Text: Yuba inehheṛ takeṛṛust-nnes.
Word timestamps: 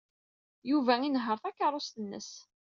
Yuba 0.69 0.93
inehheṛ 1.01 1.37
takeṛṛust-nnes. 1.43 2.29